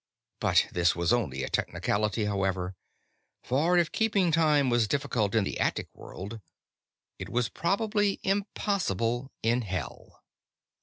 [0.39, 2.73] But this was only a technicality, however,
[3.43, 6.41] for if keeping time was difficult in the attic world
[7.19, 10.23] it was probably impossible in Hell.